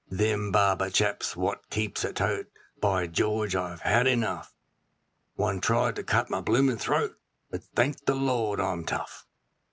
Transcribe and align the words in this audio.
'Them 0.09 0.51
barber 0.51 0.89
chaps 0.89 1.35
what 1.35 1.69
keeps 1.69 2.03
a 2.03 2.11
tote, 2.11 2.47
By 2.79 3.05
George, 3.05 3.55
I've 3.55 3.81
had 3.81 4.07
enough, 4.07 4.51
One 5.35 5.61
tried 5.61 5.95
to 5.97 6.03
cut 6.03 6.27
my 6.27 6.41
bloomin' 6.41 6.79
throat, 6.79 7.19
but 7.51 7.61
thank 7.75 8.03
the 8.07 8.15
Lord 8.15 8.59
it's 8.59 8.89
tough.' 8.89 9.27